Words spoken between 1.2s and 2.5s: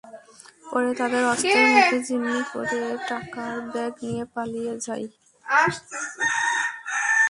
অস্ত্রের মুখে জিম্মি